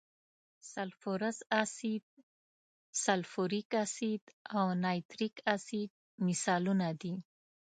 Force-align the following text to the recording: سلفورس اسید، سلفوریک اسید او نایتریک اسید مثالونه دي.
سلفورس 0.71 1.37
اسید، 1.63 2.05
سلفوریک 3.03 3.69
اسید 3.83 4.23
او 4.57 4.63
نایتریک 4.83 5.35
اسید 5.55 5.91
مثالونه 6.25 6.89
دي. 7.01 7.13